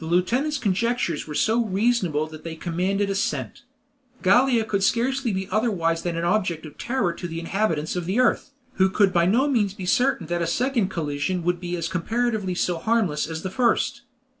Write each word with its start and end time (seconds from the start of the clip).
The 0.00 0.06
lieutenant's 0.06 0.58
conjectures 0.58 1.28
were 1.28 1.36
so 1.36 1.64
reasonable 1.64 2.26
that 2.26 2.42
they 2.42 2.56
commanded 2.56 3.08
assent. 3.08 3.62
Gallia 4.20 4.64
could 4.64 4.82
scarcely 4.82 5.32
be 5.32 5.48
otherwise 5.48 6.02
than 6.02 6.16
an 6.16 6.24
object 6.24 6.66
of 6.66 6.76
terror 6.76 7.12
to 7.12 7.28
the 7.28 7.38
inhabitants 7.38 7.94
of 7.94 8.06
the 8.06 8.18
earth, 8.18 8.50
who 8.78 8.90
could 8.90 9.12
by 9.12 9.26
no 9.26 9.46
means 9.46 9.74
be 9.74 9.86
certain 9.86 10.26
that 10.26 10.42
a 10.42 10.46
second 10.48 10.88
collision 10.88 11.44
would 11.44 11.60
be 11.60 11.80
comparatively 11.88 12.56
so 12.56 12.78
harmless 12.78 13.28
as 13.28 13.44
the 13.44 13.50
first. 13.50 14.02